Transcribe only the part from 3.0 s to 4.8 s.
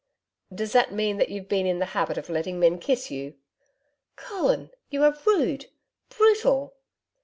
you?' 'Colin,